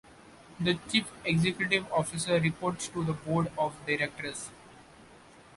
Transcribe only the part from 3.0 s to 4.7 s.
the board of directors.